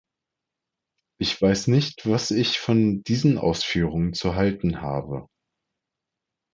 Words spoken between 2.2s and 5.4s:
ich von diesen Ausführungen zu halten habe.